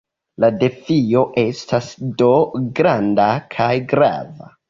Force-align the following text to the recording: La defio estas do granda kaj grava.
La 0.43 0.47
defio 0.61 1.19
estas 1.41 1.91
do 2.23 2.31
granda 2.81 3.27
kaj 3.57 3.71
grava. 3.95 4.53